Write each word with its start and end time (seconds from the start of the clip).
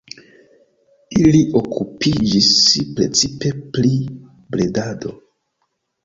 Ili 1.23 1.41
okupiĝis 1.59 2.47
precipe 2.99 3.51
pri 3.75 3.91
bredado. 4.55 5.13